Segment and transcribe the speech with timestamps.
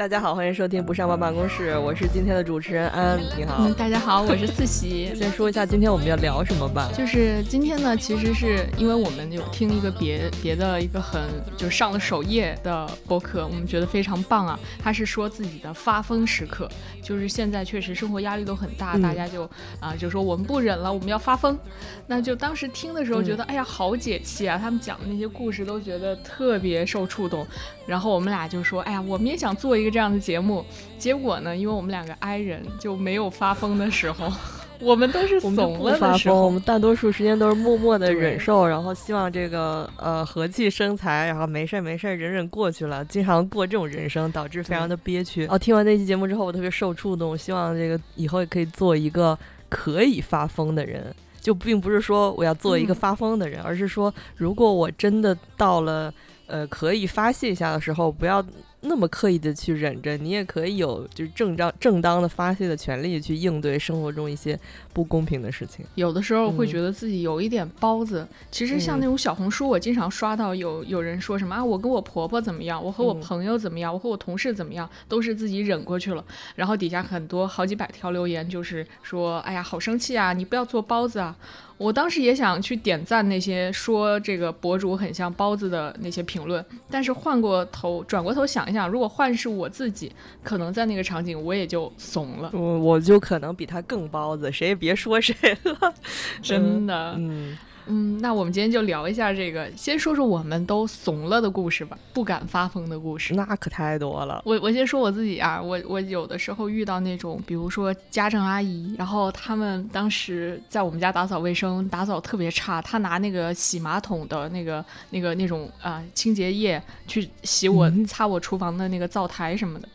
[0.00, 3.68] 大家好，欢迎收听不上班办公室，我是今天的主持人安安，你好。
[3.74, 5.12] 大家好，我是四喜。
[5.14, 6.90] 先说一下今天我们要聊什么吧。
[6.96, 11.20] 就是今天呢，其实是因为我们有听一个别别的一个很
[11.54, 14.58] 就是上了首页的播客，我们觉得非常棒啊。
[14.82, 16.66] 他是说自己的发疯时刻，
[17.02, 19.42] 就是现在确实生活压力都很大，大家就
[19.80, 21.58] 啊就说我们不忍了，我们要发疯。
[22.06, 24.56] 那就当时听的时候觉得，哎呀，好解气啊！
[24.56, 27.46] 他们讲的那些故事都觉得特别受触动。
[27.86, 30.64] 然后我们俩就说，哎呀，我们也想做一个这样的节目。
[30.98, 34.30] 结果呢，因为我们两个 I 人就没有发疯的时候，
[34.80, 36.44] 我们都是怂了的时候。
[36.44, 43.04] 我们大多数时间都是默默的忍受，然后希望这个呃和气生财，然后没事儿没事儿忍忍过去了。
[43.06, 45.46] 经常过这种人生，导致非常的憋屈。
[45.46, 49.38] 哦，听完那期节目之后，我特别受触动，希望这个以后也可以做一个
[49.68, 51.14] 可以发疯的人。
[51.40, 56.12] 就并不是说我要做一个发疯的人，而是说如果我真的到了。
[56.52, 58.44] 呃，可以发泄一下的时候，不要
[58.82, 64.58] 那么刻意的去忍着，你也可以有就是正当正当的发泄的权利去应对生活中一些
[64.92, 65.84] 不公平的事情。
[65.94, 68.26] 有的时候会觉得自己有一点包子。
[68.50, 76.24] 其实像那种小红书，我经常刷到有有人说什么啊，我跟我婆婆怎么样，我和我朋友怎么样，我和我同事怎么样，都是自己忍过去了。
[76.56, 81.36] 然后底下很多好几百条留言，就是说，哎呀，好生气啊，你不要做包子啊。
[81.76, 95.94] 我当时也想去点赞那些说这个博主很像包子的那些评论，但是换过头转过头想一想，如果换是我自己，可能在那个场景我也就怂了，我我就可能比他更包子，谁也别说谁了，
[96.42, 97.56] 真的，嗯。
[97.92, 103.34] 嗯，那我们今天就聊一下这个，先说说我们都怂了的故事吧，不敢发疯的故事。
[103.34, 104.40] 那可太多了。
[104.44, 119.88] 我我先说我自己啊，我我有的时候遇到那种，比如说家政阿姨，然后他们当时在我们家打扫卫生，打扫特别差，他拿那个洗马桶的那个那个那种啊清洁液去洗我擦我厨房的那个灶台什么的，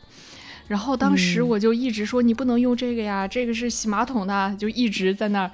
[0.68, 5.50] 然后当时我就一直说你不能用这个呀，这个是洗马桶的，就一直在那儿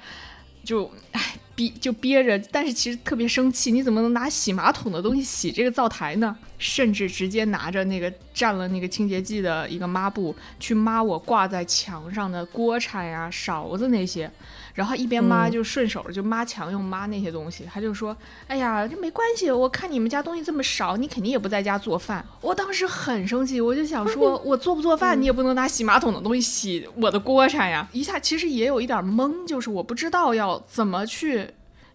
[0.63, 1.21] 就唉。
[1.55, 6.35] 憋就憋着，但是其实特别生气，你怎么能拿洗马桶的东西洗这个灶台呢？
[6.57, 14.29] 甚至直接拿着那个蘸了那个清洁剂的一个抹布去抹我挂在墙上的锅铲呀、勺子那些。
[14.73, 27.87] 然后一边抹就顺手就抹墙用抹那些东西，他就说：“哎呀，这没关系，我看你们家东西这么少，你肯定也不在家做饭。”我当时很生气，我就想说，我做不做饭你也不能拿洗马桶的东西洗我的锅铲呀！
[27.91, 31.47] 一下其实也有一点懵，就是我不知道要怎么去。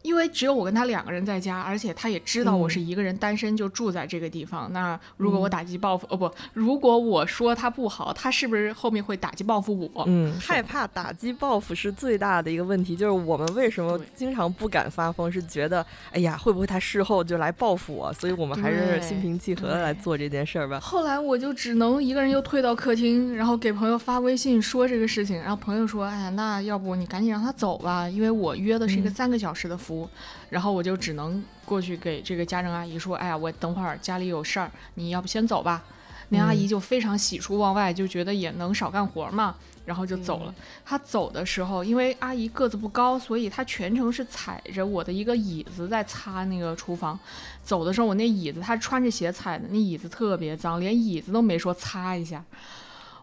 [0.08, 4.72] 因为只有我跟他两个人在家，而且他也知道我是一个人单身，就住在这个地方。
[4.72, 10.04] 那如果我打击报复，哦不，如果我说他不好，他是不是后面会打击报复我？
[10.06, 12.96] 嗯，害怕打击报复是最大的一个问题。
[12.96, 18.10] 就是我们为什么经常不敢发疯，是觉得哎呀，会不会他事后就来报复我？
[18.14, 20.80] 所以我们还是心平气和的来做这件事儿吧。
[20.80, 25.38] 后来我就只能一个人又退到客厅，然后给朋友发微信说这个事情。
[25.38, 29.97] 然后朋友说：“哎呀，那要不你赶紧让他走吧，因为我约的是一个三个小时的服。”
[30.50, 35.82] 然后我就只能过去给这个家政阿姨说：“哎呀，我等会儿家里有事儿，你要不先走吧。”
[36.30, 39.54] 那阿姨就非常喜出望外，就觉得也能少干活嘛，
[39.86, 40.54] 然后就走了。
[40.84, 47.18] 她走的时候，因为阿姨个子不高，所以她全程是踩着我的一个椅子在擦那个厨房。
[47.62, 52.44] 走的时候，我那椅子她穿着鞋踩的，那椅子特别脏，连椅子都没说擦一下。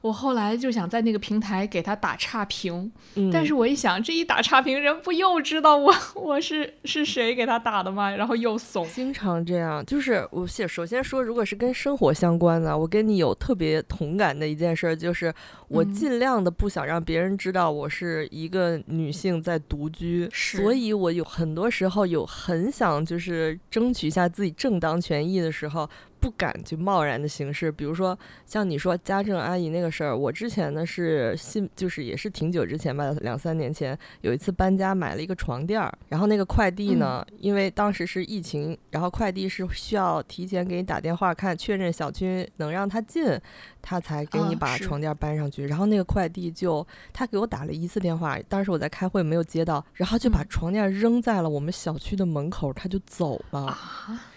[0.06, 2.92] 我后来就想在那个平台给他打差评，
[3.34, 8.16] 但是我一想，这一打差评，人不又知道我 我是是谁给他打的吗？
[8.16, 8.88] 然后又怂。
[8.90, 15.34] 经常这样，就是我先首先说，如果是跟生活相关的，我跟你有特别同感的一件事，就是
[15.70, 25.90] 我尽量的不想让别人知道我是一个女性在独居，所以我有很多时候有很想就是争取一下自己正当权益的时候。
[26.26, 43.40] 不敢去贸然的行事，比如说像你说家政阿姨那个事儿，我之前呢是信，就是也是挺久之前吧，两三年前有一次搬家买了一个床垫儿，然后那个快递呢，因为当时是疫情，然后快递是需要提前给你打电话看确认小区能让他进。
[43.88, 53.78] 他才给你把床垫搬上去，然后那个快递就他给我打了一次电话，当时我在开会没有接到，然后就把床垫扔在了我们小区的门口，他就走了。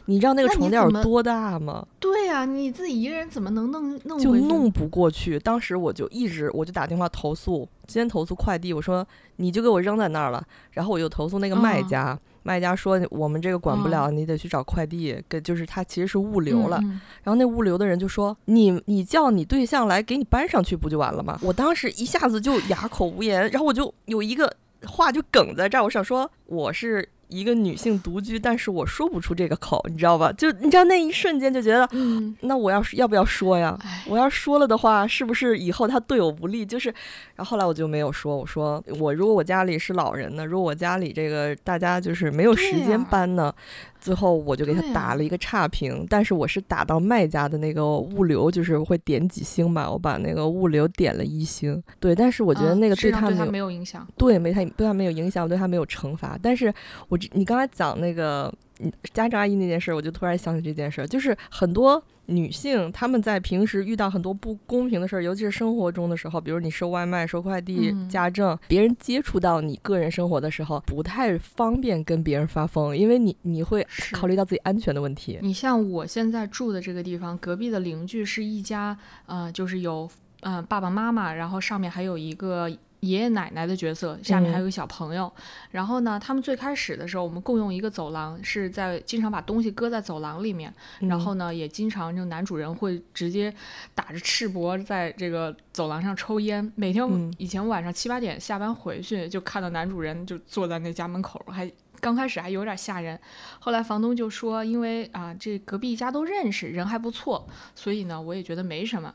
[0.04, 1.86] 你知道那个床垫有多大吗？
[1.98, 4.18] 对呀，你自己一个人怎么能弄弄？
[4.18, 5.38] 就弄不过去。
[5.38, 9.06] 当时我就一直我就打电话投诉，先投诉快递，我说
[9.36, 12.18] 你就给我扔在那儿了，然后我又投诉那个卖家。
[12.48, 15.22] 卖家说：“我们这个管不了，你得去找快递。
[15.28, 16.80] 给就是他其实是物流了。
[17.22, 24.50] 然后那物流的人就说：‘你你叫你对象来给你搬上去不就完了吗？’我当时一下子就哑口无言，然后我就有一个
[24.86, 30.32] 话就梗在这儿，我想说我是一个女性独居，但是我说不出这个口，你知道吧？
[30.32, 33.78] 就你知道那一瞬间就觉得，嗯，那我要是要不要说呀？
[33.82, 36.64] 哎，我要说了的话，是不是以后他对我不利？
[36.64, 36.88] 就是，
[37.36, 43.54] 然后后来我就没有说，我说我如果我家里是老人呢，如果我家里这个大家就是没有时间搬呢，
[44.00, 54.06] 最后我就给他打了一个差评，但是我是打到卖家的那个物流，就是会点几星嘛，我把那个物流点了一星，对，但是我觉得嗯那个对他没有没有影响。
[54.16, 56.38] 对，没他对他没有影响，我对他没有惩罚。
[56.42, 56.72] 但是
[57.08, 75.38] 我这你刚才讲那个嗯家长阿姨那件事儿，我就突然想起这件事儿，就是很多女性她们在平时遇到很多不公平的事儿，尤其是生活中的时候，比如你收外卖、收快递、嗯家政，别人接触到你个人生活的时候，不太方便跟别人发疯，因为你你会考虑到自己安全的问题。
[75.42, 78.96] 你像我现在住的这个地方，隔壁的邻居是一家，
[79.26, 80.08] 呃，就是有
[80.40, 85.32] 呃爸爸妈妈，然后上面还有一个爷爷奶奶的角色，下面还有个小朋友。
[85.70, 90.72] 然后呢，他们最开始的时候，我们共用一个走廊，是在经常把东西搁在走廊里面。
[91.00, 93.54] 然后呢，也经常就男主人会直接
[93.94, 96.72] 打着赤膊在这个走廊上抽烟。
[96.74, 101.70] 每天嗯以前晚上七八点下班回去，就看到男主人就坐在那家门口，还
[102.00, 103.18] 刚开始还有点吓人。
[103.60, 109.14] 后来房东就说，因为啊这隔壁一家都认识，人还不错，所以呢我也觉得没什么。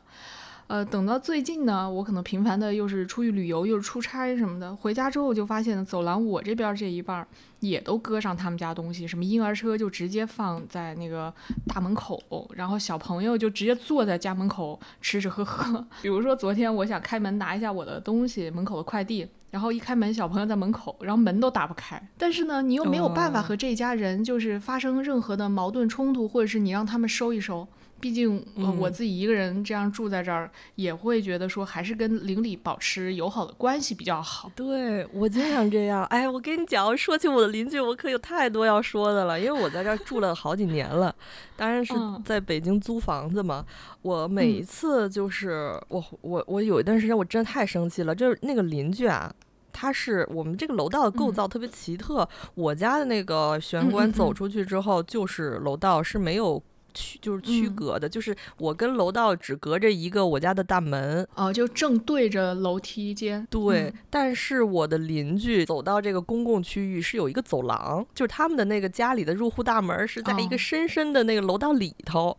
[0.66, 7.28] 呃，等到最近呢，我可能频繁的又是出去旅游，又是出差什么的，回家之后就发现走廊我这边这一半儿
[7.60, 11.32] 也都搁上他们家东西，什么婴儿车就直接放在那个
[11.66, 12.18] 大门口，
[12.54, 15.84] 然后小朋友就直接坐在家门口吃吃喝喝。
[16.00, 22.00] 比如说昨天我想开门拿一下我的东西，门口的快递，然后一开门小朋友在门口，然后门都打不开。
[22.16, 27.68] 但是呢，你又没有办法哦和这家人就是发生任何的矛盾冲突，或者是你让他们收一收。
[28.04, 28.44] 毕竟，
[28.78, 34.52] 我自己一个人这样住在这儿，也会觉得说，还是跟邻里保持友好的关系比较好。
[34.54, 36.04] 对我经常这样。
[36.10, 39.40] 哎，我跟你讲，说起我的邻居，我可有太多要说的了。
[39.40, 41.16] 因为我在这儿住了好几年了，
[41.56, 43.64] 当然是嗯在北京租房子嘛。
[44.02, 49.34] 我每一嗯次就是我我我有一段时间我真的太生气了，就是那个邻居啊。
[49.72, 56.62] 他是我们这个楼道的构嗯造特别奇特，我家的那个玄关走出去之后就是楼道，是没有
[56.94, 63.46] 区就是区嗯隔的，就是我跟楼道只隔着一个我家的大门，哦、就正对着楼梯间。
[63.50, 72.36] 对，嗯但是我的邻居走到这个公共区域是有一个走廊，就是他们的那个家里的入户大门是在一个哦深深的那个楼道里头。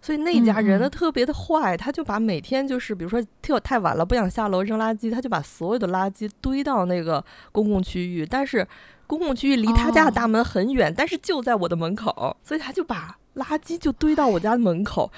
[0.00, 8.64] 所以那家人呢特别的坏，他就把每天就是比如说特太晚了不想下楼扔垃圾，他就把所有的垃圾堆到那个公共区域，但是
[9.08, 15.10] 公共区域离他家的大哦门很远，但是就在我的门口，所以他就把垃圾就堆到我家门口，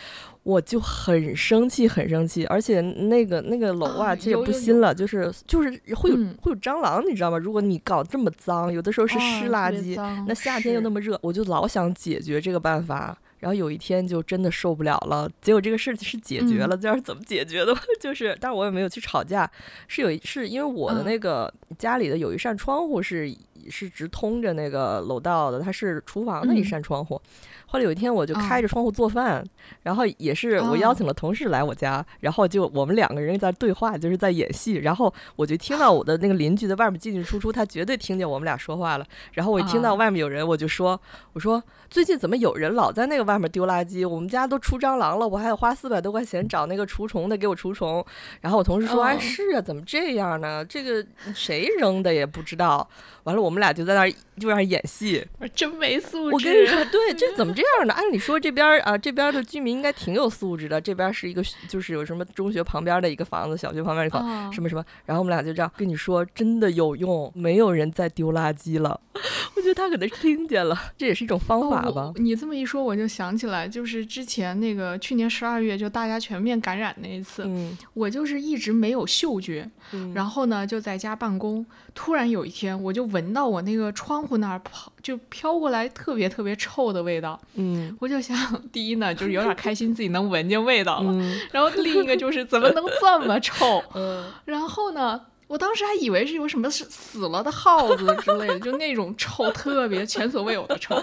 [0.43, 7.39] 我就很生气，很生气，而且那个那个楼啊，啊其实也不新了，就是就是会有、嗯会有蟑螂，你知道吗？
[7.39, 9.97] 如果你搞这么脏，有的时候是湿哦垃圾，
[10.27, 13.17] 那夏天又那么热，我就老想解决这个办法。
[13.39, 17.75] 然后有一天就真的受不了了，结果这个事情是解决嗯了，这是怎么解决的？
[17.99, 19.51] 就是，但是我也没有去吵架，
[19.89, 23.35] 是有一是因为我的嗯那个家里的有一扇窗户是
[23.69, 27.21] 是直通着那个楼道的，它是厨房的一嗯扇窗户。
[27.67, 29.45] 后来有一天我就哦开着窗户做饭，
[29.83, 34.75] 然后也是我邀请了同事来我家，然后就我们两个人在对话，就是在演戏。
[34.75, 39.07] 然后我就听到我的那个邻居在外面进进出出，他绝对听见我们俩说话了。
[39.33, 41.01] 然后我一听到啊外面有人，我就说
[41.33, 44.09] ：“我说最近怎么有人老在那个外面丢垃圾？
[44.09, 48.05] 我们家都出蟑螂了，我还得花四百多块钱找那个除虫的给我除虫。”
[48.41, 50.65] 然后我同事说：“哎，哦是啊，怎么这样呢？
[50.65, 52.89] 这个谁扔的也不知道。”
[53.25, 55.27] 完了，我们俩就在那儿就在那儿演戏。
[55.55, 56.35] 真没素质。
[56.35, 57.93] 我跟你说，对，这怎么这样呢？
[57.95, 60.81] 按理说这边儿啊，这边儿的居民应该挺有素质的。
[60.81, 69.01] 这边儿是一个就是有什么中学旁边的一个房子，小学旁边的一个什么什么，然后我们俩就这样跟你说，真的有用，没有人再丢垃圾了。
[69.57, 72.21] 我觉得他可能是听见了，这也是一种方法哦吧我。
[72.21, 88.37] 你这么一说，我就想起来，就是之前那个去年十二月，就大家全面感染那一次，嗯，我就是一直没有嗅觉，嗯然后呢就在家办公，突然有一天我就闻到我那个窗户那儿跑就飘过来特别特别臭的味道，嗯我就想，
[88.71, 95.21] 第一呢就是有点开心自己能闻见味道了，嗯然后另一个就是怎么能这么臭， 嗯然后呢。
[95.51, 100.95] 我当时还以为是有什么是死了的耗子之类的，就那种臭，特别前所未有的臭。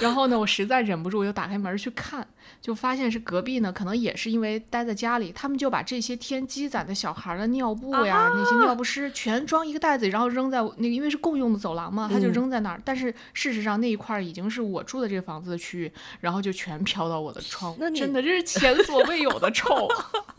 [0.00, 2.26] 然后呢，我实在忍不住，我就打开门去看，
[2.60, 12.80] 就发现是隔壁呢，可能也是因为待在家里，他们就把这些天积攒的小孩的尿布呀、那些尿不湿全装一个袋子，然后扔在那个，因为是共用的走廊嘛，他就嗯扔在那儿。
[12.84, 19.88] 但是事实上那一块儿已经是我住的这个房子的区域，然后就全飘到我的窗户，那真的这是前所未有的臭。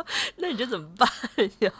[0.38, 1.10] 那你这怎么办
[1.60, 1.72] 呀？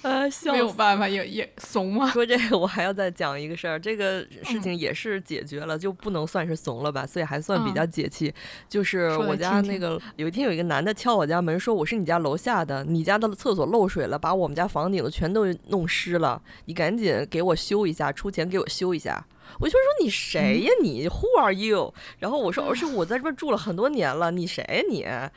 [0.00, 2.08] 呃， 没有办法，也也怂吗？
[2.10, 3.78] 说这个，我还要再讲一个事儿。
[3.78, 7.06] 这个事情也是解决了，就不能算是怂了吧？
[7.06, 8.32] 所以还算比较解气。
[8.68, 19.26] 就是我家那个个有一天有一个男的敲我家门，说我是你家楼下的，你家的厕所漏水了，把我们家房顶的全都弄湿了，你赶紧给我修一下，出钱给我修一下。
[19.58, 21.92] 我就说你谁呀你？Who are you？
[22.18, 25.30] 然后我说，而且我在这边住了很多年了，你谁呀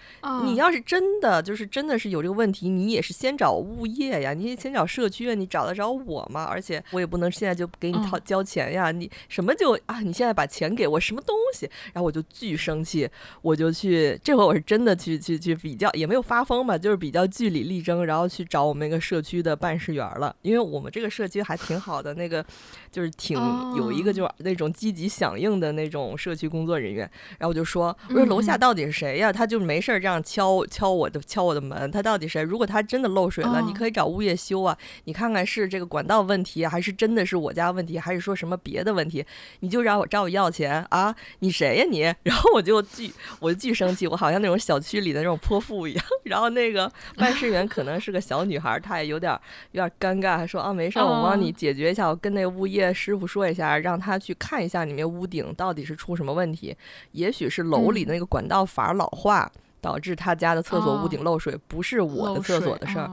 [0.43, 0.51] 你？
[0.51, 6.43] 你要是真的就是真的是有这个问题，你也是先找物业呀，你先找社区，你找得着我吗？
[6.43, 10.01] 而且我也不能现在就给你掏交钱呀，你什么就啊？
[10.01, 11.69] 你现在把钱给我什么东西？
[11.93, 13.09] 然后我就巨生气，
[13.41, 22.45] 我就去，这回我是真的去去去比较，也没有发疯吧，就是比较据理力争，然后去找我们那个社区的办事员了，因为我们这个社区还挺好的，那个
[22.91, 23.37] 就是挺
[23.77, 24.00] 有一。
[24.01, 29.31] 一个就是那种积极响应的那种社区工作人员，然后我就说，我说楼下到底是谁呀？
[29.31, 32.41] 他就没事儿这样敲敲我的敲我的门，他到底谁？
[32.41, 39.23] 如果他真的漏水了，你可以找物业修啊，你看看是这个管道问题，还是真的是我家问题，还是说什么别的问题？
[39.59, 41.15] 你就让我找我要钱啊？
[41.39, 42.01] 你谁呀你？
[42.23, 46.03] 然后我就巨我就巨生气，我好像那种小区里的那种泼妇一样。
[46.25, 49.31] 然后那个办事员可能是个小女孩，她也有点
[49.73, 53.90] 有点尴尬，说啊没事儿，我帮你解决一下，我跟那个物业师傅说一下，让。
[53.91, 56.73] 让他去看一下里面屋顶到底是出什么问题，
[57.11, 63.11] 也许是楼里的那个管道阀老化导致他家的厕所屋顶漏水，不是我的厕所的事儿。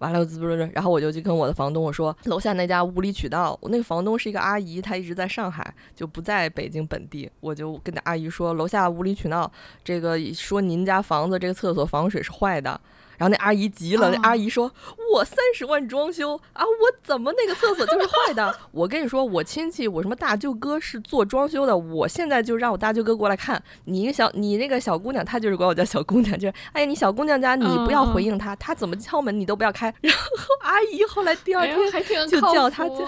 [0.00, 3.58] 完了，滋不滋，然后我就去跟我的房东我说，楼下那家无理取闹。
[3.62, 7.28] 我那个房东是一个阿姨，她一直在上海，就不在北京本地。
[7.40, 9.50] 我就跟那阿姨说，楼下无理取闹，
[9.82, 12.78] 这个说您家房子这个厕所防水是坏的。
[13.18, 14.72] 然后那阿姨急了，那阿姨说
[15.12, 18.58] ：“我三十万装修啊，我怎么那个厕所就是坏的？
[18.72, 23.62] 我跟你说，我亲戚，我什么大舅哥是做装修的，我现在就让我大舅哥过来看。
[23.84, 29.92] 你一个小，你那个小姑娘，她就是管我叫小姑娘，就是哎呀，你小姑娘家，你不要回应她，她怎么敲门你都不要开。
[30.00, 30.20] 然后
[30.62, 33.04] 阿姨后来第二天就叫她家。”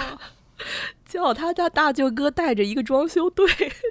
[1.10, 3.44] 叫他家大舅哥带着一个装修队，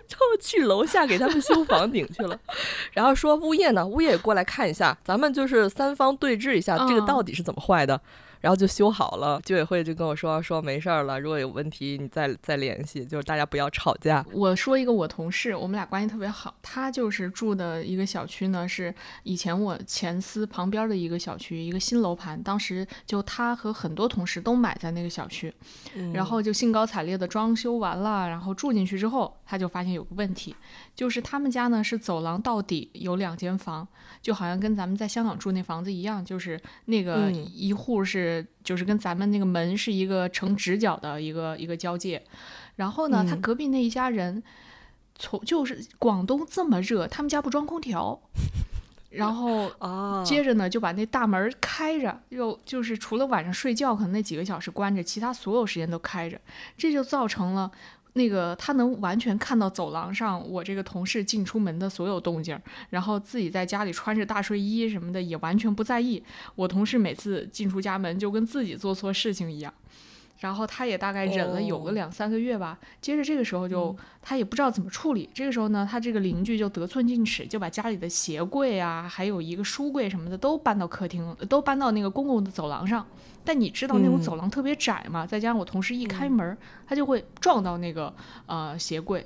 [0.07, 2.39] 就去楼下给他们修房顶去了。
[2.93, 7.99] 然后说物业呢，物业也过来看一下，咱们就是三方对峙一下，这个到底是怎么坏的。
[8.41, 14.25] 然后就修好了，居委会就跟我说说没事儿了，如果有问题你再再联系，就是大家不要吵架。
[14.31, 18.93] 我说一个我同事，我们俩关系特别好，他就是住的一个小区呢，是
[19.23, 25.53] 以前我前司旁边的一个小区，一个新楼盘，当时就他和很多同事都买在那个小区，
[26.13, 30.55] 然后就兴高采烈的装修完了，然后住进去之后，他就发现有个问题，
[30.99, 33.87] 就是他们家呢是走廊到底有两间房，
[34.21, 38.45] 就好像跟咱们在香港住那房子一样，就是那个一户是。
[38.61, 42.21] 就是跟咱们那个门是一个成直角的一个一个交界，
[42.75, 44.43] 然后呢，他隔壁那一家人
[45.15, 48.21] 从就是广东这么热，他们家不装空调，
[49.09, 49.71] 然后
[50.23, 56.39] 接着呢就把那大门开着，又就是除了晚上睡觉可能那几个小时关着，其他所有时间都开着，
[56.77, 57.71] 这就造成了。
[58.13, 66.21] 那个他能完全看到走廊上我这个同事进出门的所有动静，然后自己在家里穿着大睡衣什么的也完全不在意。
[66.55, 69.73] 我同事每次进出家门就跟自己做错事情一样。
[70.39, 75.29] 然后他也大概忍了有个两三个月吧，接着这个时候就他也不知道怎么处理。
[75.33, 83.05] 这个时候呢，他这个邻居就得寸进尺，就把家里的鞋柜啊，还有一个书柜什么的都搬到客厅，都搬到那个公共的走廊上。
[83.43, 88.13] 但你知道那种走廊特别窄嘛，再加上我同事一开门，他就会撞到那个
[88.45, 89.25] 呃鞋柜。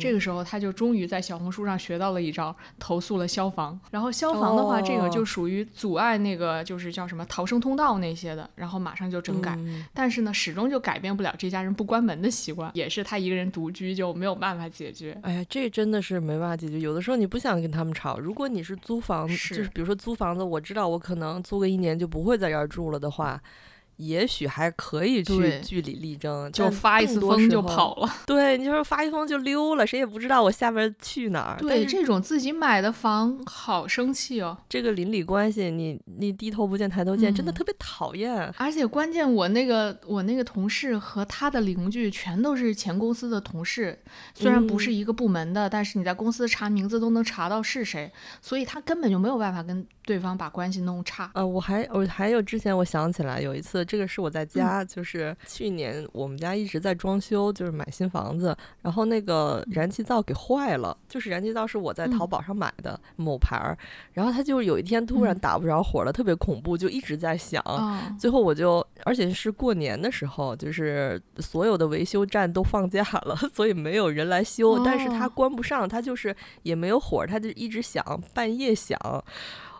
[0.00, 3.78] 这个时候，他就终于在小红书上学到了一招，投诉了消防。
[3.90, 8.48] 然后消防的话，这个就属于阻碍那个，就是叫什么逃生通道那些的。
[8.54, 9.58] 然后马上就整改，
[9.92, 15.18] 但是呢，始终就改变不了这家人不关门的习惯，也是他一个人独居就没有办法解决。
[15.22, 16.78] 哎呀，这真的是没办法解决。
[16.80, 23.40] 有的时候你不想跟他们吵，如果你是租房，就是比如说租房子，我知道我可能租个一年就不会在这儿住了的话。
[23.96, 28.10] 也许还可以去据理力争，就发一次疯就跑了。
[28.26, 31.58] 对，你就说发一疯就溜了，谁也不知道我下边去哪儿。
[31.60, 34.58] 对，这种自己买的房好生气哦。
[34.68, 38.52] 这个邻里关系，你你低头不见抬头见，真的特别讨厌。
[38.56, 43.96] 而且关键，我那个我那个同事和他的邻居全都是前公司的同事，
[44.34, 48.10] 虽然不是一个部门的，但是你在公司查名字都能查到是谁，
[48.42, 51.30] 所以他根本就没有办法跟对方把关系弄差。
[51.34, 53.83] 呃，我还我还有之前我想起来有一次。
[53.84, 63.76] 这个是我在家，就是去年我们家一直在装修，就是买新房子，然后那个燃气灶给坏了，就是燃气灶是我在淘宝上买的某牌儿，
[64.12, 67.62] 然后它就有一天突然打不着火了，特别恐怖，就一直在响，
[68.18, 78.98] 最后我就，而且是过年的时候，就是所有的维修站都放假了， 所以没有人来修，但是它关不上，它就是也没有火，它就一直响，半夜响。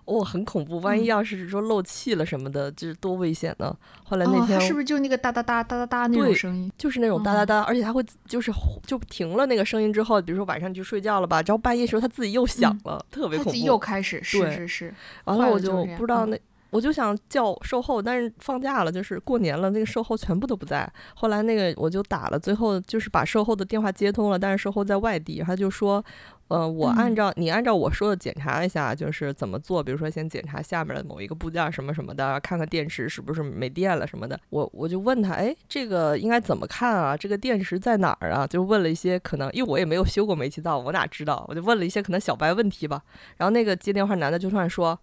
[0.04, 3.74] 哦，很恐怖，万一要是说漏气了什么的，就是多危险呢。
[4.02, 6.70] 后来那哦，天、它是不是就那个哒哒哒哒哒哒那种声音？
[6.76, 8.52] 就是那种哒哒哒，而且它会就是
[8.86, 13.50] 就停了那个声音之后，比如说晚上你去睡觉了吧，然后半夜时候它自己又响了，特别恐怖。
[13.50, 14.94] 它自己又开始，是对是是，
[15.24, 16.38] 完了我就不知道那。
[16.70, 20.92] 我就想叫售后，但是放假了，就是过年了，那个售后全部都不在。
[21.14, 26.04] 后来那个我就打了，最后就是把售后的电话接通了，但是售后在外地，他就说，
[26.48, 34.38] 呃，我按嗯照、你按照我说的检查一下，就是怎么做，比如说先检查下面的某一个部件什么什么的，看看电池是不是没电了什么的。
[34.50, 37.16] 我我就问他，哎，这个应该怎么看啊？
[37.16, 38.46] 这个电池在哪儿啊？
[38.46, 41.44] 就问了一些可能，因为我也没有修过煤气灶，我哪知道？
[41.48, 43.02] 我就问了一些可能小白问题吧。
[43.38, 44.98] 然后那个接电话男的就突然说。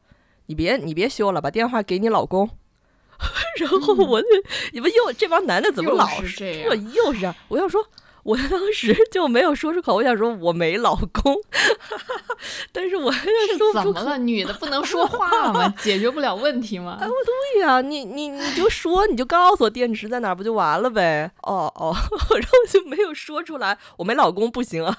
[0.47, 2.49] 你别你别修了，把电话给你老公。
[3.57, 4.27] 然后我就，
[4.73, 7.33] 你们又这帮男的怎么老是这这样又是这样？
[7.47, 7.81] 我要说，
[8.23, 11.35] 我当时就没有说出口，我想说我没老公，
[12.71, 13.93] 但是我还是说不出口。
[13.93, 14.17] 怎么了？
[14.17, 15.73] 女的不能说话吗？
[15.81, 16.97] 解决不了问题吗？
[17.01, 21.29] 哎对呀、你你你就说，你就告诉我电池在哪儿，不就完了呗？
[21.43, 21.95] 哦哦，
[22.35, 24.95] 然后就没有说出来，我没老公不行啊，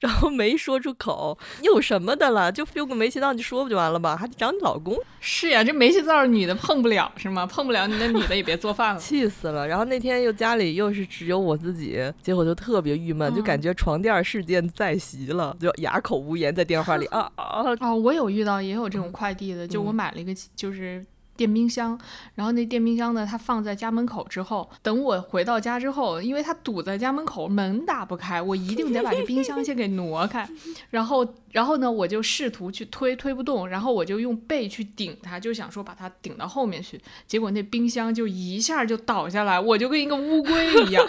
[0.00, 2.50] 然后没说出口，有什么的了？
[2.52, 4.16] 就用个煤气灶，你说不就完了吗？
[4.16, 7.46] 还得找你老公，是呀，这煤气灶女的碰不了是吗？
[7.46, 9.00] 碰不了你那女的也别做饭了。
[9.00, 9.66] 气死了。
[9.66, 17.62] 然后那天又家里又是只有我自己，结果就特别郁闷，就嗯感觉床垫事件再袭了，就哑口无言在电话里啊 啊！
[17.80, 21.98] 啊，我有遇到也有这种快递的，就我嗯买了一个就是电冰箱，
[22.34, 30.46] 然后那电冰箱呢，它放在家门口之后，等我回到家之后，因为它堵在家门口，门打不开，我一定得把这冰箱先给挪开，
[30.90, 41.04] 然后然后呢，我就试图去推，推不动，然后我就用背去顶它，就想说把它顶到后面去，结果那冰箱就一下就倒下来，我就跟一个乌龟一样。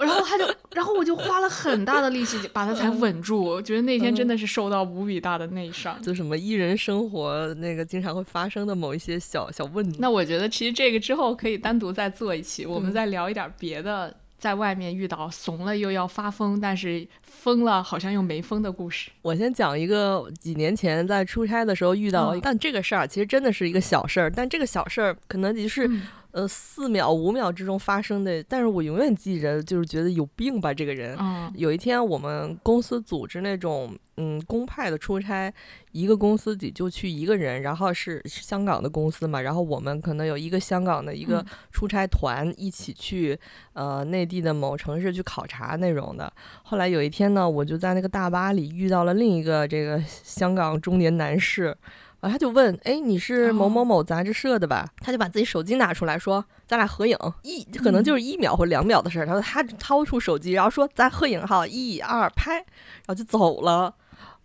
[0.00, 3.42] 然后他就， 然后我就花了很大的力气把他才稳住。
[3.42, 6.00] 我觉得那天真的是受到无比大的内伤。
[6.02, 9.98] 就什么艺人生活那个经常会发生的某一些小小问题。
[10.00, 19.10] 那我觉得其实这个之后可以单独再做一期，我们嗯再聊一点别的，在外面遇到怂了又要发疯，但是疯了好像又没疯的故事。
[19.22, 31.16] 我先讲一个几年前在出差的时候遇到，嗯但这个事儿其实真的是一个小事儿，但这个小事儿可能就是、嗯呃四秒五秒之中发生的，但是我永远记着，就是觉得有病吧这个人。
[31.18, 35.52] 嗯有一天，我们公司组织那种嗯公派的出差，
[35.92, 43.38] 一个公司里就去一个人，然后是是香港的公司嘛，然后我们可能有一个香港的一个嗯出差团一起去
[43.72, 46.32] 呃内地的某城市去考察那种的。
[46.62, 51.76] 后来有一天呢，我就在那个大巴里遇到了另一个这个香港中年男士。
[52.20, 54.86] 啊，他就问，哎，你是某某哦某杂志社的吧？
[55.00, 59.26] 他就把自己手机拿出来说，咱俩合影，一可能就是一秒或两秒的事儿。
[59.26, 62.64] 他说他掏出手机，然后说咱合影哈，一二拍，然
[63.08, 63.94] 后就走了。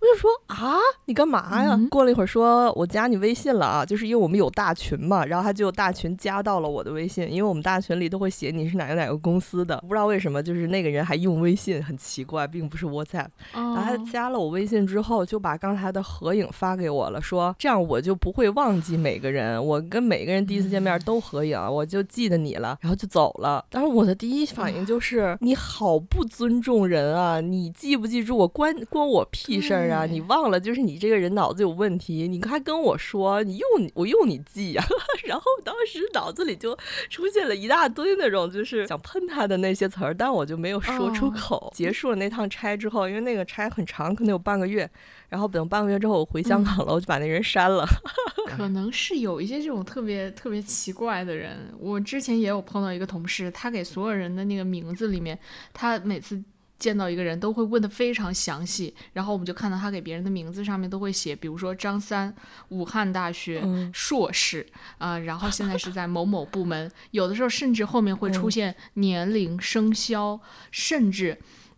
[0.06, 1.74] 我就说啊，你干嘛呀？
[1.76, 13.28] 嗯过了一会儿说，我加你微信了啊，就是因为我们有大群嘛，然后他就大群加到了我的微信，因为我们大群里都会写你是哪个哪个公司的，不知道为什么，就是那个人还用微信，很奇怪，并不是 WhatsApp。
[13.54, 23.66] 然后他哦加了我微信之后，就把刚才的合影发给我了，说这样我就不会忘记每个人，我跟每个人第一次见面都合影，我就记得你了，然后就走了。
[23.70, 27.42] 当时我的第一反应就是，你好不尊重人啊！
[27.42, 29.95] 你记不记住我关关我屁事儿啊！
[30.04, 34.84] 对你忘了就是你这个人脑子有问题，你还跟我说你用我用你记呀、
[35.26, 36.76] 然后当时脑子里就
[37.10, 41.72] 出现了一大堆那种就是想喷他的那些词儿，但我就没有说出哦口。
[41.76, 44.90] 结束了那趟差之后，因为那个差很长，可能有半个月，
[45.30, 47.86] 然后等半个月之后我回香港了，我就把那人删了。
[48.48, 51.74] 可能是有一些这种特别特别奇怪的人。
[51.80, 55.38] 我之前也有碰到一个同事，他给所有人的那个名字里面，
[55.74, 56.42] 他每次
[56.86, 62.32] 见到一个人都会问的非常详细，然后我们就看到他给别人的名字上面都会写，比如说张三，
[62.70, 63.62] 武汉大学。
[63.64, 64.66] 嗯硕士
[64.98, 71.38] 啊、然后现在是在某某部门，有的时候甚至后面会出嗯现年龄、生肖，甚至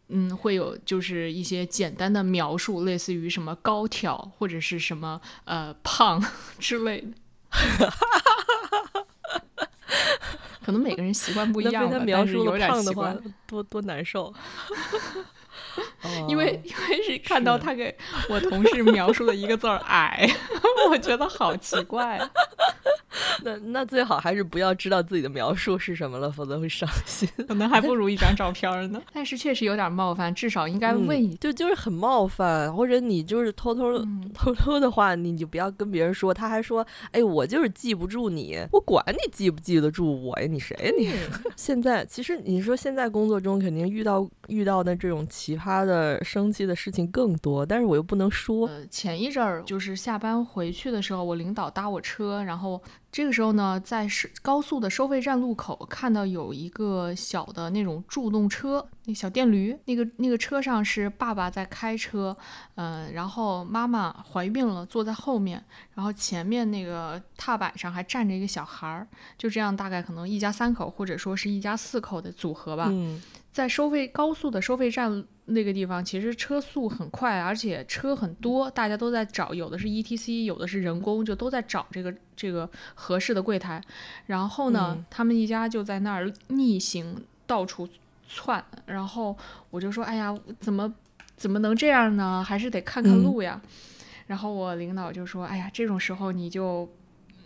[0.10, 6.22] 嗯会有就是一些简单的描述，类似于什么高挑或者是什么呃胖
[6.60, 7.08] 之类的。
[10.68, 14.34] 可能每个人习惯不一样吧，他描述但是有点了胖的话多多难受。
[16.28, 17.96] 因为 因为是看到他给
[18.30, 20.30] 我同事描述的一个字儿矮，
[20.90, 22.30] 我觉得好奇怪啊。
[23.44, 27.28] 那那最好还是不要知道自己的描述是什么了，否则会伤心。
[27.48, 29.02] 可能还不如一张照片呢。
[29.12, 33.98] 但是确实有点冒犯，至少应该问一，就就是很冒犯，或者你就是偷偷
[34.34, 36.34] 偷偷的话，你就不要跟别人说。
[36.34, 40.48] 他还说，哎，我就是记不住你，我管你记不记得住我呀？
[40.48, 41.12] 你谁呀你？
[41.56, 48.70] 现在其实你说现在工作中肯定遇到遇到的这种奇葩的生气的事情更多，但是我又不能说。
[48.90, 52.82] 前一阵儿就是下班回去的时候，我领导搭我车，然后。
[53.10, 62.36] 这个时候呢，在是高速的收费站路口，看到有一个小的那种助动车，那小电驴，那个那个车上是爸爸在开车，
[62.76, 65.64] 嗯，然后妈妈怀孕了，坐在后面，
[65.96, 72.90] 然后前面那个踏板上还站着一个小孩儿，就这样，大概可能一家三口或者说是一家四口的组合吧。
[72.92, 73.20] 嗯，
[73.58, 75.26] 在收费高速的收费站。
[75.50, 83.82] 那个地方其实车速很快，而且车很多，大家都在找，有的是 E T C，有的是人工，就都在找这个这个合适的柜台。
[84.26, 87.16] 然后呢，他们一家就在那儿逆行，
[87.46, 87.88] 到处
[88.28, 88.62] 窜。
[88.86, 89.36] 然后
[89.70, 90.94] 我就说：“哎呀，怎么
[91.38, 92.44] 怎么能这样呢？
[92.46, 93.62] 还是得看看路呀。”
[94.28, 96.92] 然后我领导就说：“哎呀，这种时候你就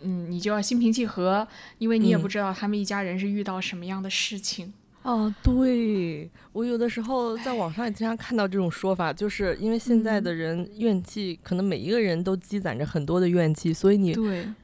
[0.00, 1.46] 嗯，你就要心平气和，
[1.78, 14.16] 因为你也不知道他们一家人是遇到什么样的事情。”哦，对我有的时候在网上也经常看到这种说法，就是因为现在的人怨气，可能每一个人都积攒着很多的怨气，所以你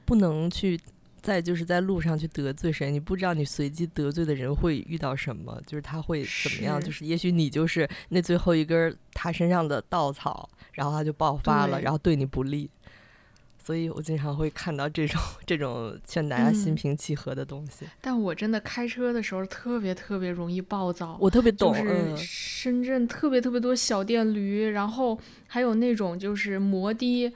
[0.04, 0.78] 不能去
[1.20, 7.04] 在就是在路上去得罪谁，你不知道你随机得罪的人会遇到什么，就是他会怎么样，就是。
[7.04, 12.70] 也许你就是那最后一根他身上的稻草，然后他就爆发了，然后对你不利。
[13.68, 17.84] 所以我经常会看到这种这种劝大家心平气和的东西。
[18.00, 21.74] 但我真的开车的时候特别特别容易暴躁，我特别懂。
[21.74, 27.30] 就是深圳特别特别多小电驴，然后还有那种就是摩的。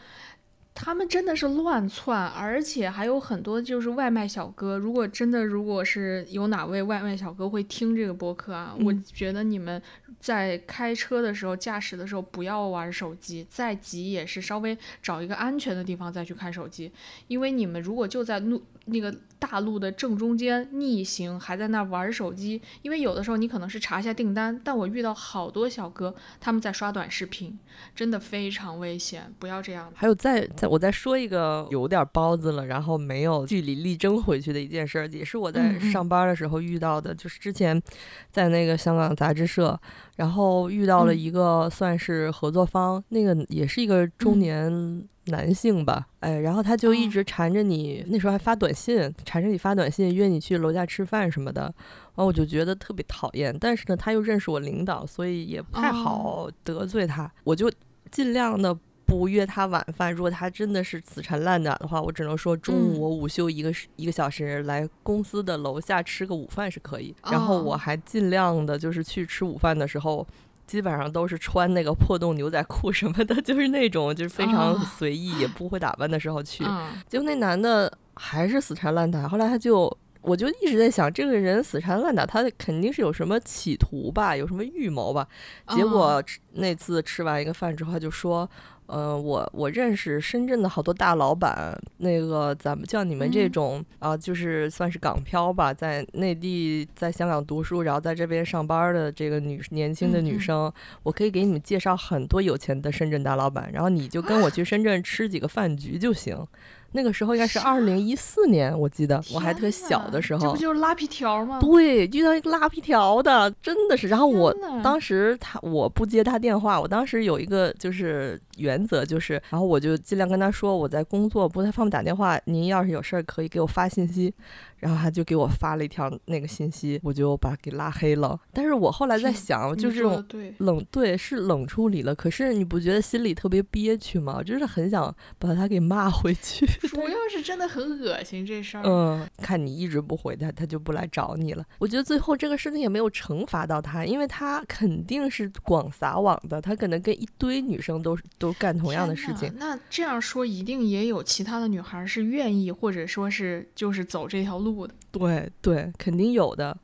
[0.75, 4.79] 他们真的是乱窜，而且还有很多就是外卖小哥。
[4.79, 9.81] 如果真的，如果是有哪位外卖小哥会听这个播客啊，我觉得你们
[10.19, 16.91] 在开车的时候、驾驶的时候不要玩手机，再急也是稍微找一个安全的地方再去看手机，
[17.29, 19.14] 因为你们如果就在路那个。
[19.42, 27.59] 大路的正中间逆行，还在那玩手机，因为有的时候你可能是查一下订单，但我遇到好多小哥他们在刷短视频，
[27.92, 29.92] 真的非常危险，不要这样。
[29.97, 37.83] 还有再再我再说一个有点包子了，然后没有据理力争回去的一件事，也是我在上班的时候遇到的，就是之前
[38.31, 39.77] 在那个香港杂志社，
[40.14, 45.05] 然后遇到了一个算是合作方，那个也是一个中年。
[45.27, 53.57] 男性吧，哎，然后他就一直缠着你，那时候还发短信，缠着你发短信，约你去楼下吃饭什么的，然后我就觉得特别讨厌。
[53.61, 57.71] 但是呢，他又认识我领导，所以也不太好得罪他，我就
[58.11, 60.13] 尽量的不约他晚饭。
[60.13, 67.15] 如果他真的是死缠烂打的话，我只能说中午我午休一个一个小时来公司的楼下吃个午饭是可以。
[67.31, 70.27] 然后我还尽量的就是去吃午饭的时候。
[70.66, 76.64] 基本上都是穿那个破洞牛仔裤什么的， 就是那种就是非常随意，也不会打扮的时候去。
[77.09, 79.29] 结果那男的还是死缠烂打。
[79.29, 85.27] 后来他就，我就一直在想，这个人死缠烂打，他肯定是有什么企图吧，有什么预谋吧。
[85.68, 86.22] 结果
[86.53, 88.48] 那次吃完一个饭之后，他就说。
[88.87, 100.71] 嗯，我我认识深圳的好多大老板，那个咱们像你们这种啊，就是算是港漂吧，在内地在香港读书，然后在这边上班的这个女年轻的女生，
[101.03, 106.47] 我可以给你们介绍很多有钱的深圳大老板，然后你就跟我去深圳吃几个饭局就行。
[106.95, 111.59] 那个时候应该是二零一四年，我记得我还特小的时候，这不就是拉皮条吗？
[111.59, 114.09] 对，遇到一个拉皮条的，真的是。
[114.09, 122.38] 然后我当时他我不接他电话，我当时有一个就是原则，就是然后我就尽量跟他说我在工作，不太方便打电话。
[122.45, 124.35] 您要是有事儿可以给我发信息。
[124.83, 128.37] 然后他就给我发了一条那个信息，我就把他给拉黑了。
[128.53, 130.25] 但是我后来在想，就这种
[130.59, 134.43] 冷对是冷处理了，可是你不觉得心里特别憋屈吗？
[134.43, 136.67] 就是很想把他给骂回去。
[136.88, 138.83] 主要是真的很恶心这事儿。
[138.85, 141.65] 嗯，看你一直不回他，他就不来找你了。
[141.79, 149.55] 我觉得最后这个事情也没有惩罚到他，因为他肯定是广撒网的，他可能跟一堆女生都都干同样的事情。
[149.57, 154.93] 那这样说，一定也有其他的女孩是愿意，或者说是就是走这条路的。
[155.13, 156.77] 对对，肯定有的，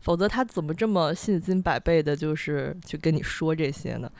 [0.00, 4.10] 否则他怎么这么信心百倍的，就是去跟你说这些呢？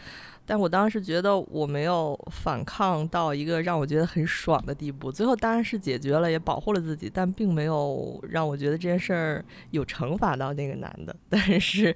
[0.48, 11.16] 但我当时觉得我没有反抗到一个让我觉得很爽的地步，最后当然是解决了，也保护了自己，但并没有让我觉得这件事儿有惩罚到那个男的。
[11.28, 11.92] 但是，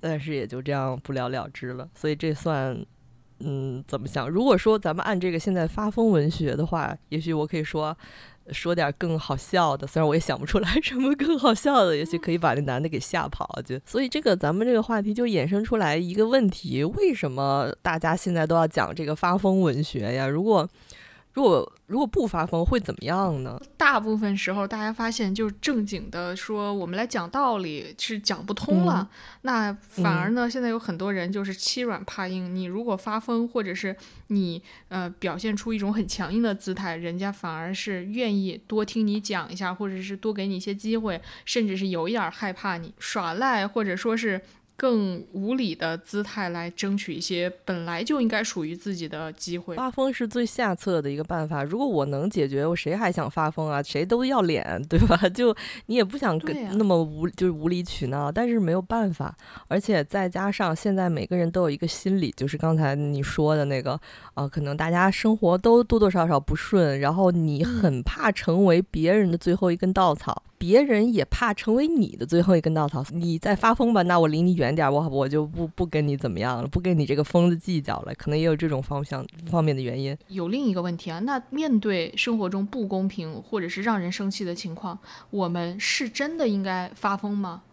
[0.00, 1.88] 但是也就这样不了了之了。
[1.94, 2.84] 所以这算
[3.44, 4.28] 嗯，怎么想？
[4.28, 7.96] 如果说咱们按这个现在发疯文学的话，也许我可以说。
[8.52, 13.48] 说点更好笑的，虽然我也想不出来什么更好笑的，也许可以把那男的给吓跑。
[13.64, 20.28] 就所以这个咱们这个话题就衍生出来一个问题：为什么大家现在都要讲这个发疯文学呀？
[20.28, 20.68] 如果
[21.34, 23.60] 如果如果不发疯会怎么样呢？
[23.76, 29.08] 大部分时候，大家发现就是正经的说，我们来讲道理是讲不通了。
[29.42, 32.54] 那反而呢，现在有很多人就是欺软怕硬。
[32.54, 33.94] 你如果发疯，或者是
[34.28, 44.40] 你呃表现出一种很强硬的姿态，人家反而是愿意多听你讲一下，或者是多给你一些机会，甚至是有一点害怕你耍赖，或者说是。
[44.76, 49.76] 更无理的姿态来争取一些本来就应该属于自己的机会。
[49.76, 51.62] 发疯是最下策的一个办法。
[51.62, 53.82] 如果我能解决，我谁还想发疯啊？
[53.82, 55.16] 谁都要脸，对吧？
[55.30, 55.54] 就
[55.86, 59.36] 你也不想跟那么无，就是无理取闹，但是没有办法。
[59.68, 63.98] 而且再加上现在每个人都有一个心理，就是刚才你说的那个，
[64.34, 70.42] 啊，可能大家生活都多多少少不顺，然后你很怕成为别人的最后一根稻草。
[70.66, 80.16] 别人也怕成为你的最后一根稻草，你再发疯吧，那我离你远点，我我就不不跟你怎么样了，不跟你这个疯子计较了，可能也有这种方向方面的原因。
[80.28, 84.98] 有另一个问题啊，那面对生活中不公平或者是让人生气的情况，
[85.28, 87.64] 我们是真的应该发疯吗？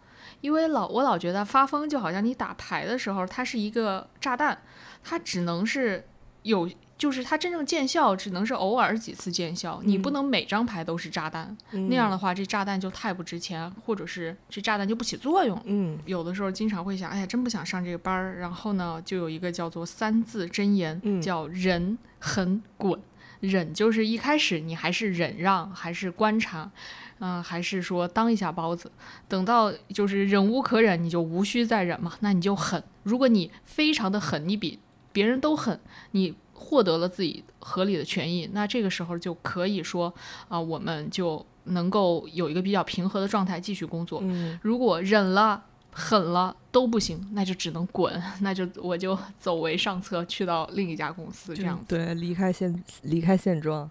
[0.42, 4.58] 因为老我老觉得发疯就好像你打牌的时候，它是一个炸弹，
[5.02, 6.04] 它只能是
[6.42, 6.68] 有。
[6.98, 15.60] 就是它真正见效，只能是偶尔几次见效，你不能每张牌都是炸弹，那样的话，这炸弹就太不值钱，或者是这炸弹就不起作用。
[15.64, 18.38] 嗯，有的时候经常会想，哎呀，真不想上这个班儿。
[18.38, 22.96] 然后呢，就有一个叫做三字真言，叫忍狠滚。
[23.40, 26.70] 忍就是一开始你还是忍让，还是观察，
[27.18, 28.92] 嗯，还是说当一下包子。
[29.26, 32.80] 等到就是忍无可忍，你就无需再忍嘛，那你就狠。
[33.02, 34.78] 如果你非常的狠，你比
[35.10, 35.80] 别人都狠，
[36.12, 36.36] 你。
[36.62, 40.12] 获得了自己合理的权益，那这个时候就可以说
[40.48, 44.20] 啊，我们就能够有一个比较平和的状态继续工作。
[44.22, 51.84] 嗯，如果忍了、狠了都不行，那就只能滚， 那就我就走为上策，去到另一家公司这样子。
[51.88, 53.90] 对，离开现离开现状。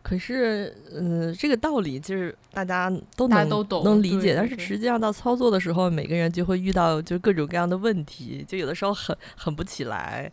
[0.00, 10.30] 可是，嗯，这个道理就是大家都能都懂能理解，但是实际上到操作的时候，每个人就会遇到就各种各样的问题，就有的时候狠狠不起来。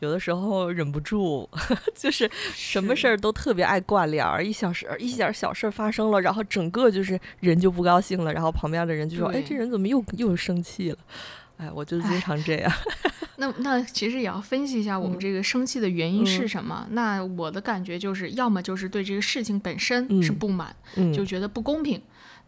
[0.00, 1.48] 有的时候忍不住，
[1.94, 10.98] 就是什么事儿都特别爱挂脸儿，一小事儿一点小事儿发生了，然后整个就是人就不高兴了，然后旁边的人就说：“哎，这人怎么又又生气了？”
[11.58, 12.72] 哎，我就经常这样。
[13.40, 16.86] 那那其实也要分析一下我们这个生气的原因是什么。
[16.90, 20.74] 那我的感觉就是，要么就是对这个事情本身是不满，
[21.12, 22.00] 就觉得不公平。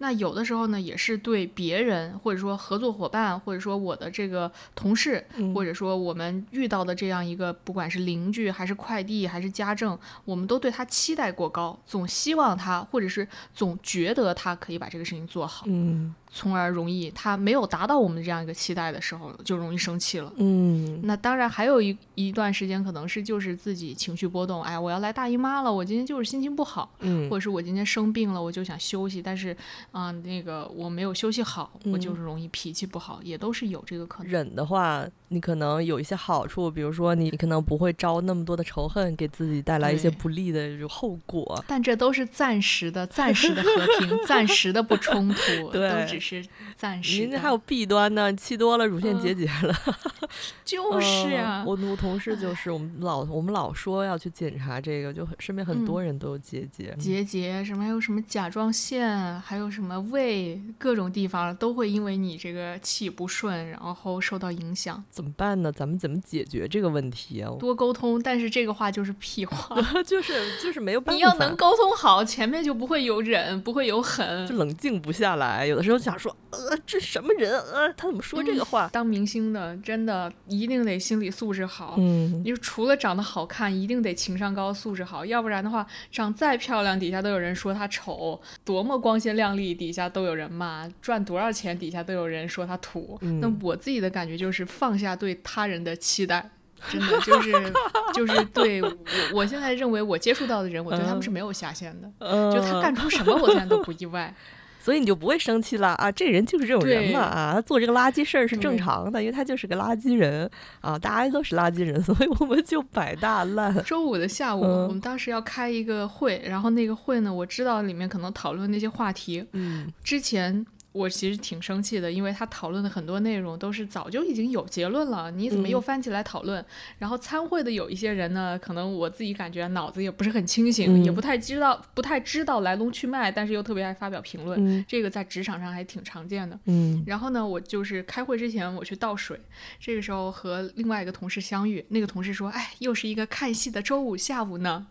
[0.03, 15.67] 那有的时候呢，也是对别人，或者说合作伙伴，或者说我的这个同事，或者说我们遇到的这样一个，不管是邻居还是快递还是家政，我们都对他期待过高，总希望他，或者是总觉得他可以把这个事情做好。
[15.69, 16.15] 嗯。
[16.33, 20.33] 从而容易，他没有达到我们这样一个期待的时候，就容易生气了。
[20.37, 24.63] 嗯，那当然还有一一段时间，可能是就是自己情绪波动。
[24.63, 26.95] 哎，我要来大姨妈了，我今天就是心情不好。
[27.01, 29.57] 嗯，或者是我今天生病了，我就想休息，但是
[29.91, 34.31] 啊，那个我没有休息好，我就是容易脾气不好，也都是有这个可能。
[34.31, 41.65] 忍的话，你可能有一些好处，比如说你可能不会招那么多的仇恨，给自己带来一些不利的后果。
[41.67, 46.20] 但这都是暂时的，暂时的和平， 暂时的不冲突，都只。
[46.21, 46.45] 是
[46.77, 49.75] 暂时，人家还有弊端呢，气多了乳腺结节了。
[50.65, 56.95] 就是啊，我我同事就是我们老我们老说要去检查这个，就身边很多人都有结节。
[56.99, 65.03] 结节什么还有什么甲状腺，还有什么胃，各种地方都会因为你这个气不顺，然后受到影响。
[65.11, 65.73] 怎么办呢？
[65.73, 67.51] 咱们怎么解决这个问题啊？
[67.59, 71.17] 多沟通，但是这个话就是屁话， 就是就是没有办法。
[71.17, 75.67] 你要能沟通好，前面就不会有忍，不会有狠，就冷静不下来。
[75.67, 77.59] 有的时候想说，呃，这什么人？
[77.61, 78.89] 呃，他怎么说这个话？
[78.93, 81.95] 当明星的真的一定得心理素质好。
[81.99, 93.19] 嗯，就除了长得好看，一定得情商高、素质好，要不然的话，长再漂亮，底下都有人说她丑；多么光鲜亮丽，底下都有人骂；赚多少钱，底下都有人说她土。
[93.41, 96.51] 那我自己的感觉就是放下对他人的期待，
[96.91, 97.73] 真的就是
[98.15, 98.97] 就是对我，
[99.35, 102.11] 我现在认为我接触到的人，我觉得他们是没有下限的。
[102.53, 104.35] 就他干出什么，我现在都不意外。
[104.81, 106.11] 所以你就不会生气了啊？
[106.11, 107.53] 这人就是这种人嘛啊！
[107.55, 110.99] 他做这个垃圾事儿是正常的，因为他就是个垃圾人啊！
[110.99, 113.85] 大家都是垃圾人， 所以我们就摆大烂。
[113.85, 119.45] 周五的下午，我们当时要开一个会，然后那个会呢，我知道里面可能讨论那些话题。
[119.53, 126.65] 嗯，之前我其实挺生气的，因为他讨论的很多内容都是早就已经有结论了，你怎么又翻起来讨论？
[126.99, 136.59] 然后参会的有一些人呢，可能我自己感觉脑子也不是很清醒，也不太知道不太知道来龙去脉，但是又特别爱发表评论，这个在职场上还挺常见的。
[136.65, 139.41] 嗯，然后呢，我就是开会之前我去倒水，
[139.79, 144.89] 这个时候和另外一个同事相遇，那个同事说：“哎，又是一个看戏的周五下午呢。”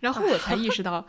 [0.00, 1.04] 然后我才意识到，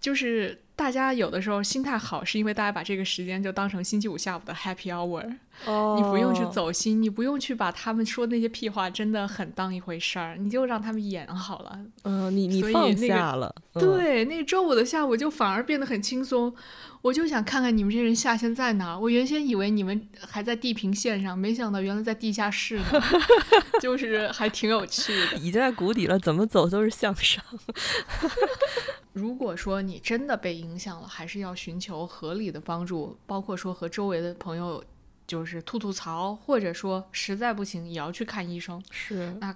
[0.00, 0.58] 就是。
[0.78, 11.80] 大家有的时候心态好，是因为大家把这个时间就当成星期五下午的 Happy Hour，你不用去走心，你不用去把他们说那些屁话真的很当一回事儿，你就让他们演好了。
[12.04, 16.54] 嗯，你你放下了，对，那个周五的下午就反而变得很轻松。
[17.02, 18.96] 我就想看看你们这人下线在哪。
[18.96, 23.02] 我原先以为你们还在地平线上，没想到原来在地下室呢，
[23.82, 25.36] 就是还挺有趣的。
[25.38, 27.42] 已经在谷底了，怎么走都是向上。
[29.18, 34.82] 如果说你真的被影响了，还是要寻求合理的帮助，包括说和周围的朋友
[35.26, 38.80] 就是吐吐槽，或者说实在不行也要去看医生。
[38.90, 39.54] 是那。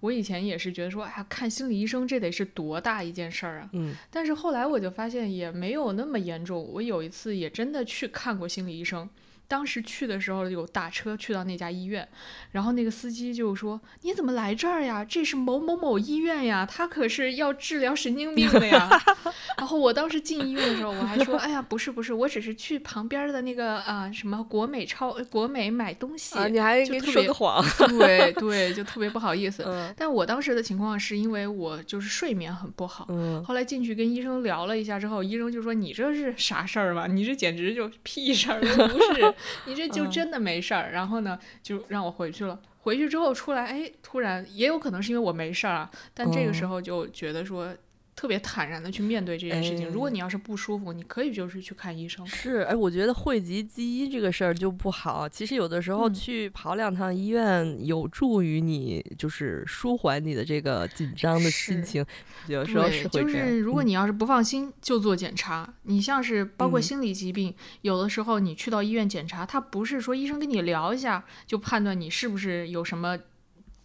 [0.00, 3.68] 我以前也是觉得说，哎呀，看心理医生这得是多大一件事儿啊！
[3.72, 6.66] 嗯，但是后来我就发现也没有那么严重。
[6.72, 9.06] 我有一次也真的去看过心理医生。
[9.48, 12.06] 当时去的时候有打车去到那家医院，
[12.52, 15.04] 然后那个司机就说：“你怎么来这儿呀？
[15.04, 18.88] 这是某某某医院呀，他可是要治疗神经病的呀。
[19.58, 27.64] ”然后我当时进医院的时候，我还说：“哎呀，不是不是，我只是去旁边的那个啊什么国美超国美买东西。”你还给说个谎？
[27.88, 29.64] 对对，就特别不好意思。
[29.96, 33.08] 但我当时的情况是因为我就是睡眠很不好。
[33.44, 37.06] 后来进去跟医生聊了一下之后，医生就说：“你这是啥事儿吧？
[37.06, 39.34] 你这简直就屁事儿都，不是。”
[39.66, 42.58] 你这就真的没事儿，然后呢，就让我回去了。
[42.80, 47.74] 回去之后出来，哎，突然也有可能是因为我没事儿啊，但这个时候就觉得说。
[48.16, 49.88] 特别坦然的去面对这件事情。
[49.90, 52.26] 如果你要是不舒服，你可以就是去看医生。
[52.26, 55.28] 是，哎，我觉得汇集基因这个事儿就不好。
[55.28, 62.04] 其实有的时候去跑两趟医院，有助于你就是舒缓你的这个紧张的心情。
[62.46, 65.70] 有时候是就是如果你要是不放心，就做检查。
[65.82, 73.18] 你像是包括心理疾病，有的时候你去到医院检查，他不是说医生跟你聊一下就判断你是不是有什么。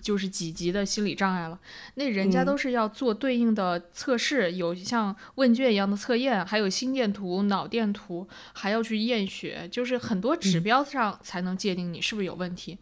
[0.01, 1.59] 就是几级的心理障碍了，
[1.95, 12.77] 那人家都是要做对应的测试，有像问卷一样的测验，还有心电图、脑电图，还要去验血，就是很多指标上才能界定你是不是有问题。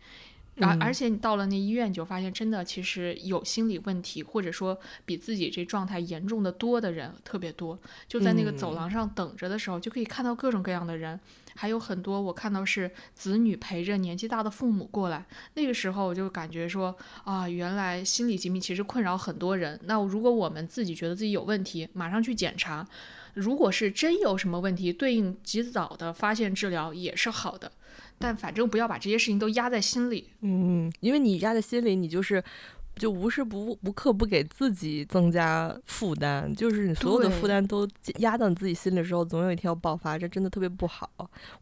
[0.61, 7.79] 而而且你到了那医院，你就发现真的其实有心理问题，或者说比自己这状态严重的多的人特别多。
[8.07, 11.19] 就在那个走廊上等着的时候，就可以看到各种各样的人。
[11.55, 16.95] 还有很多我看到是子女陪着年纪大的父母过来，那个时候我就感觉说
[17.25, 19.77] 啊，原来心理疾病其实困扰很多人。
[19.83, 22.87] 那如果我们自己觉得自己有问题，马上去检查，
[23.33, 27.69] 如果是真有什么问题，对应及早的发现治疗也是好的。
[28.19, 32.43] 但反正不要把这些事情都压在心里，嗯，因为你压在心里，你就是。
[32.95, 41.09] 就无时不无刻不给自己增加负担，就是你所有的负担都压到你自己心里的时候，总有一天要爆发，这真的特别不好。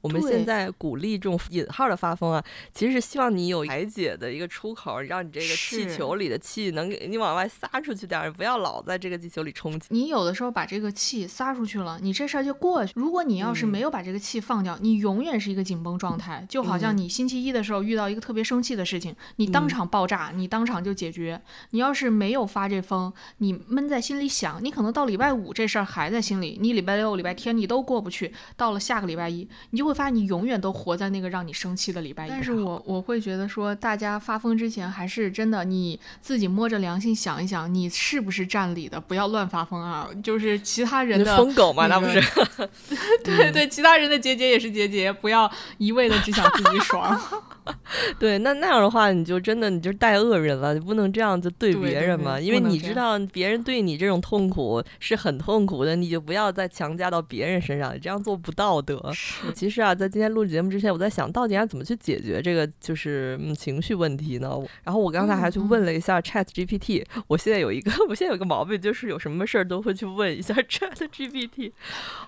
[0.01, 9.87] 我们现在鼓励这种引号的发疯啊，其实是希望你有排解的一个出口，让你这个气球里的气能给你往外撒出去点，不要老在这个气球里充气。
[9.89, 12.93] 你有的时候把这个气撒出去了，你这事儿就过去。
[12.95, 21.26] 如果你要是没有把这个气放掉，你永远是一个紧绷状态，就好像你星期一的时候遇到一个特别生气的事情，你当场爆炸，你当场就解决。
[21.71, 32.29] 你要是没有发这疯，你闷在心里想，你可能到礼拜五这事儿还在心里，你礼拜六、礼拜天你都过不去，到了下个礼拜一，你就会发现你永远都活在那个让你生气的礼拜一。
[32.29, 40.07] 但是我我会觉得说，大家发疯之前还是真的你自己摸着良心想一想，你是不是占理的，不要乱发疯啊！
[40.23, 42.21] 就是其他人的疯狗嘛，那不是？
[43.23, 47.19] 对对，其他人的结节也是结节，不要一味的只想自己爽。
[48.17, 59.11] 对，那那样的话，你就真的你就带恶人了，你不能这样子对别人嘛，因为你知道别人对你这种痛苦是很痛苦的，你就不要再强加到别人身上，你这样做不道德。
[59.53, 64.49] 其实啊，在今天录节目之前，我在想到底该怎么去解决这个就是嗯情绪问题呢？
[64.83, 71.71] 然后我刚才还去问了一下 Chat GPT，我现在有一个我现在有一个毛病，就是有什么事儿都会去问一下 Chat GPT。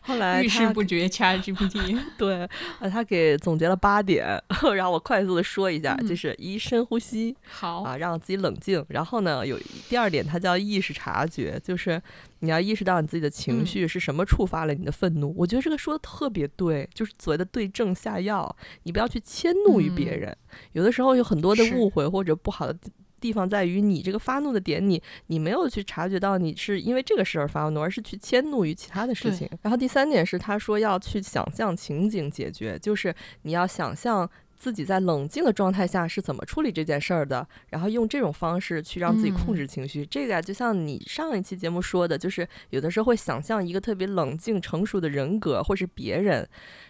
[0.01, 2.43] 后来遇事不决 Chat GPT， 对，
[2.79, 4.25] 啊，他给总结了八点，
[4.75, 5.29] 然后我快速。
[5.29, 8.68] 的说一下，就是一深呼吸，好啊，让自己冷静。
[8.89, 12.01] 然后呢，有第二点，它叫意识察觉，就是
[12.39, 15.33] 你要意识到你自己的情绪是什么触发了你的愤怒。
[15.37, 20.35] 我觉得这个说的特别对，就是所谓的对症下药，你不要去迁怒于别人。
[20.73, 22.77] 有的时候有很多的误会或者不好的。
[23.21, 29.45] 地方在于，你这个发怒的点，你你没有去察觉到你是因为这个事儿发怒，而是去迁怒于其他的事情。
[29.61, 34.31] 然后第三点是，他说要去想象情景解决，就是你要想象。
[34.59, 40.05] 自己在冷静的状态下是怎么处理这件事儿的，然后用这种方式去让自己控制情绪。
[40.05, 46.47] 这个呀，就像你上一期节目说的，就是有的时候会想象一个特别冷静成熟的人格，或是别人，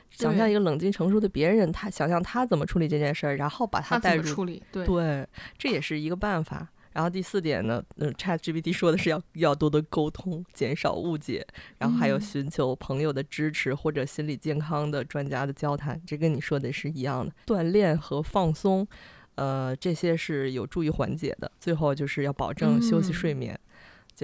[0.09, 4.63] 想象一个冷静成熟的别人，他想象他怎么处理这件事儿，然后把他带入处理。
[4.72, 6.67] 对，这也是一个办法。
[6.93, 11.45] 然后第四点呢，嗯，Chat GPT 说的是要要多多沟通，减少误解，
[11.77, 17.33] 然后还有寻求朋友的支持或者心理健康的专家的交谈，这跟你说的是一样的。
[17.45, 18.87] 锻炼和放松，
[19.35, 21.51] 呃，这些是有助于缓解的。
[21.59, 23.53] 最后就是要保证休息睡眠。
[23.53, 23.68] 就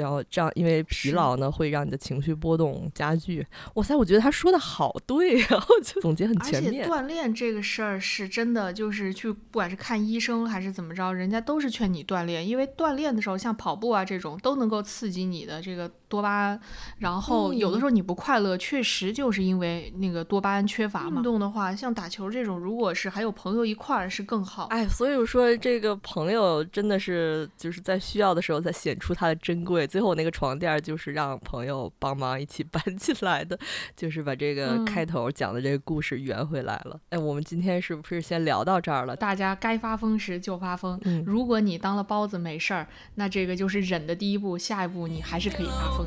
[0.01, 3.45] 要这样，因为疲劳呢会让你的情绪波动加剧。
[3.75, 6.83] 哇塞，我觉得他说的好对呀我，就总结很全面。
[6.83, 15.91] 而且锻炼这个事儿是真的，就是去不管是看医生还是怎么着，人家都是劝你锻炼，因为锻炼的时候，像跑步啊这种都能够刺激你的这个。
[16.07, 16.59] 多巴胺，
[16.99, 21.17] 然后有的时候你不快乐，确实就是因为那个多巴胺缺乏嘛。
[21.17, 24.65] 运动的话，像打球这种，如果是还有朋友一块儿是更好。
[24.65, 29.84] 哎，所以我说这个朋友真的是就是在需要的时候才显出它的珍贵。
[29.85, 33.57] 最后那个床垫就是让朋友帮忙一起 搬进来的，
[33.95, 36.99] 就是把这个开头讲的这个故事圆回来了。
[37.09, 39.15] 哎，我们今天是不是先聊到这儿了？
[39.15, 40.99] 大家该发疯时就发疯。
[41.25, 46.05] 如果你当了包子没事儿，那这个就是忍的第一步，下一步你还是可以发疯。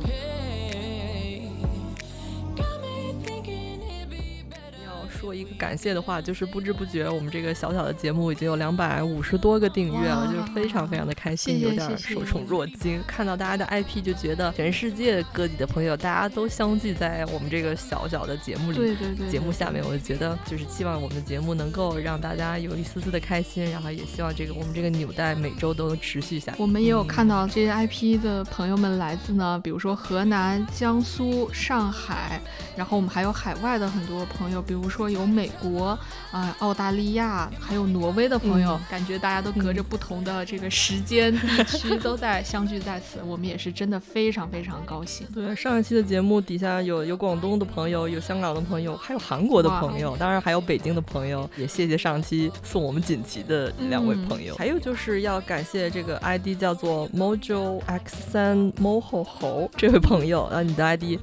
[5.28, 12.98] 说一个感谢的话，就是不知不觉我们这个小小的节目已经有两百五十多个订阅了，就是非常非常的开心，有点受宠若惊。
[13.06, 26.62] 看到大家的 IP，就觉得全世界各地的朋友大家都相聚在我们这个小小的节目里，对对对，节目下面，我就觉得就是希望我们的节目能够让大家有一丝丝的开心，然后也希望这个我们这个纽带每周都能持续下去。
[26.62, 32.40] 我们也有看到这些 IP 的朋友们来自呢，比如说河南、江苏、上海，
[32.74, 35.06] 然后我们还有海外的很多朋友，比如说。
[35.08, 35.98] 有美国
[36.30, 45.26] 啊、澳大利亚，还有挪威的朋友，感觉大家都隔着不同的这个时间地区都在相聚在此，我们也是真的非常非常高兴。
[45.34, 54.54] 对，上一期的节目底下有有广东的朋友，有香港的朋友，还有韩国的朋友，当然还有北京的朋友，也谢谢上期送我们锦旗的两位朋友。
[54.56, 61.18] 还有就是要感谢这个 ID 叫做 Mojo X 三 Moho 猴这位朋友，啊，你的 ID。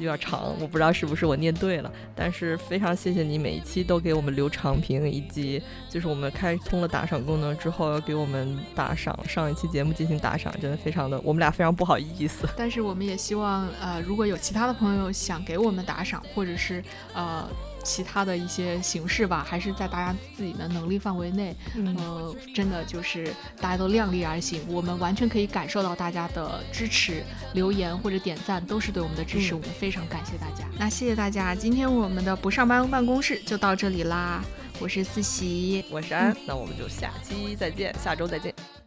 [0.00, 12.48] 有点长，我不知道是不是我念对了，但是非常谢谢你每一期都给我们留长评，以及就是我们开通了打赏功能之后要给我们打赏，上一期节目进行打赏，真的非常的，我们俩非常不好意思。
[12.56, 16.82] 但是我们也希望，呃，如果有其他的朋友想给我们打赏，或者是
[17.14, 17.48] 呃。
[17.82, 21.54] 其他的一些形式吧，还是在大家自己的能力范围内。
[21.96, 27.22] 呃，真的就是大家都量力而行，我们完全可以感受到大家的支持，
[27.54, 30.64] 留言或者点赞都是对我们的支持，我们非常感谢大家。
[30.78, 34.42] 那谢谢大家，今天我们的不上班办公室就到这里啦。
[34.78, 38.79] 我是思琪，我是安，那我们就下期再见，下周再见。